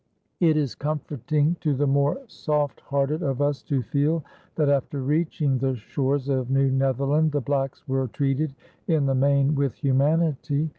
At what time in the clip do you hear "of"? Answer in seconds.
3.21-3.39, 6.27-6.49